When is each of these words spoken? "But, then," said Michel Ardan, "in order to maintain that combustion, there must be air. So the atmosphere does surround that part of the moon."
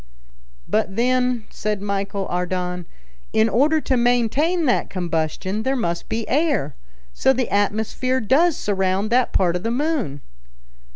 "But, 0.67 0.95
then," 0.95 1.43
said 1.51 1.79
Michel 1.79 2.25
Ardan, 2.25 2.87
"in 3.33 3.47
order 3.47 3.79
to 3.81 3.95
maintain 3.95 4.65
that 4.65 4.89
combustion, 4.89 5.61
there 5.61 5.75
must 5.75 6.09
be 6.09 6.27
air. 6.27 6.73
So 7.13 7.33
the 7.33 7.51
atmosphere 7.53 8.19
does 8.19 8.57
surround 8.57 9.11
that 9.11 9.31
part 9.31 9.55
of 9.55 9.61
the 9.61 9.69
moon." 9.69 10.21